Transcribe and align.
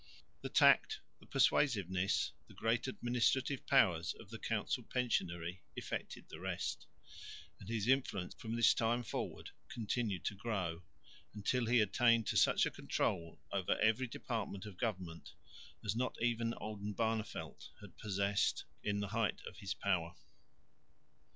The 0.41 0.49
tact, 0.49 0.99
the 1.19 1.27
persuasiveness, 1.27 2.31
the 2.47 2.55
great 2.55 2.87
administrative 2.87 3.67
powers 3.67 4.15
of 4.19 4.31
the 4.31 4.39
council 4.39 4.81
pensionary 4.83 5.61
effected 5.75 6.25
the 6.27 6.39
rest; 6.39 6.87
and 7.59 7.69
his 7.69 7.87
influence 7.87 8.33
from 8.33 8.55
this 8.55 8.73
time 8.73 9.03
forward 9.03 9.51
continued 9.69 10.23
to 10.25 10.33
grow, 10.33 10.81
until 11.35 11.67
he 11.67 11.81
attained 11.81 12.25
to 12.29 12.35
such 12.35 12.65
a 12.65 12.71
control 12.71 13.39
over 13.51 13.77
every 13.77 14.07
department 14.07 14.65
of 14.65 14.77
government, 14.79 15.33
as 15.85 15.95
not 15.95 16.15
even 16.19 16.55
Oldenbarneveldt 16.55 17.69
had 17.81 17.95
possessed 17.99 18.65
in 18.81 19.01
the 19.01 19.09
height 19.09 19.41
of 19.45 19.57
his 19.59 19.75
power. 19.75 20.15